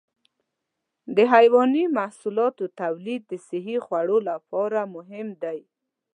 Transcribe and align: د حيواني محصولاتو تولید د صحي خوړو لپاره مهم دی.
د 1.15 1.17
حيواني 1.33 1.83
محصولاتو 1.97 2.65
تولید 2.81 3.21
د 3.27 3.33
صحي 3.47 3.77
خوړو 3.85 4.17
لپاره 4.29 4.79
مهم 4.95 5.27
دی. 5.43 5.59